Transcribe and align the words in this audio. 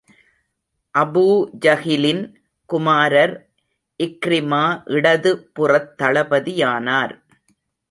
அபூஜஹிலின் 0.95 2.23
குமாரர், 2.69 3.35
இக்ரிமா 3.99 4.63
இடது 4.85 5.31
புறத் 5.53 5.91
தளபதியானார். 5.99 7.15